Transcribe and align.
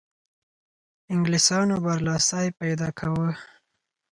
انګلیسیانو 1.13 1.75
برلاسی 1.85 2.47
پیدا 2.59 2.87
کاوه. 2.99 3.29